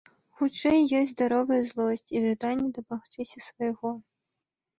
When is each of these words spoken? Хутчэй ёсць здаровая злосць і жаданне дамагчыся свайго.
Хутчэй 0.39 0.79
ёсць 0.99 1.11
здаровая 1.11 1.59
злосць 1.71 2.09
і 2.15 2.23
жаданне 2.25 2.69
дамагчыся 2.79 3.37
свайго. 3.51 3.95